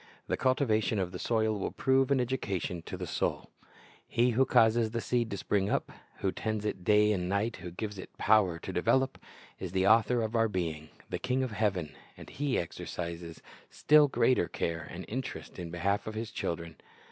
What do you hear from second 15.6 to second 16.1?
behalf